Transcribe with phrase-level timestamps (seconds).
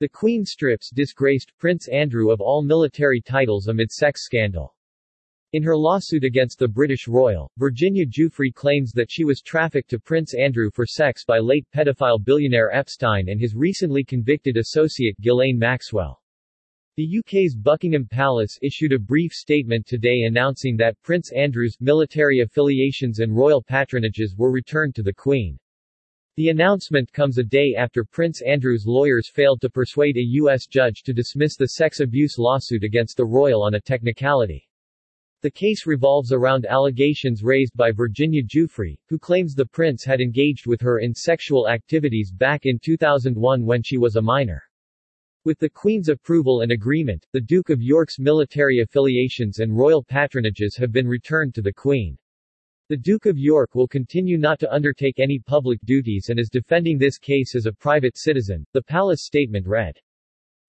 [0.00, 4.74] The Queen strips disgraced Prince Andrew of all military titles amid sex scandal.
[5.52, 10.00] In her lawsuit against the British royal, Virginia Giuffre claims that she was trafficked to
[10.00, 15.56] Prince Andrew for sex by late pedophile billionaire Epstein and his recently convicted associate Ghislaine
[15.56, 16.20] Maxwell.
[16.96, 23.20] The UK's Buckingham Palace issued a brief statement today announcing that Prince Andrew's military affiliations
[23.20, 25.56] and royal patronages were returned to the Queen.
[26.36, 30.66] The announcement comes a day after Prince Andrew's lawyers failed to persuade a U.S.
[30.66, 34.68] judge to dismiss the sex abuse lawsuit against the royal on a technicality.
[35.42, 40.66] The case revolves around allegations raised by Virginia Giuffre, who claims the prince had engaged
[40.66, 44.60] with her in sexual activities back in 2001 when she was a minor.
[45.44, 50.76] With the Queen's approval and agreement, the Duke of York's military affiliations and royal patronages
[50.78, 52.18] have been returned to the Queen.
[52.90, 56.98] The Duke of York will continue not to undertake any public duties and is defending
[56.98, 59.98] this case as a private citizen, the palace statement read.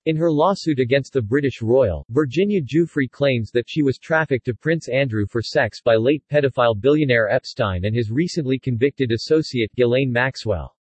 [0.06, 4.54] In her lawsuit against the British royal, Virginia Giuffre claims that she was trafficked to
[4.54, 10.10] Prince Andrew for sex by late pedophile billionaire Epstein and his recently convicted associate Ghislaine
[10.10, 10.74] Maxwell.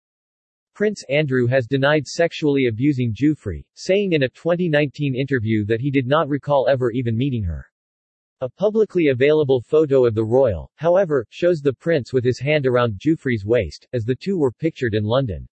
[0.73, 6.07] Prince Andrew has denied sexually abusing Giuffre, saying in a 2019 interview that he did
[6.07, 7.67] not recall ever even meeting her.
[8.41, 12.99] A publicly available photo of the royal, however, shows the prince with his hand around
[12.99, 15.47] Giuffre's waist, as the two were pictured in London.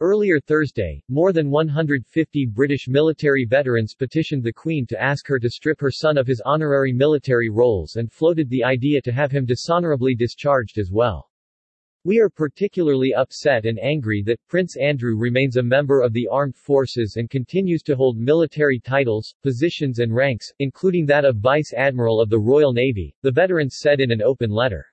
[0.00, 5.48] Earlier Thursday, more than 150 British military veterans petitioned the Queen to ask her to
[5.48, 9.46] strip her son of his honorary military roles and floated the idea to have him
[9.46, 11.29] dishonorably discharged as well.
[12.02, 16.56] We are particularly upset and angry that Prince Andrew remains a member of the armed
[16.56, 22.18] forces and continues to hold military titles, positions and ranks, including that of Vice Admiral
[22.18, 24.86] of the Royal Navy, the veterans said in an open letter.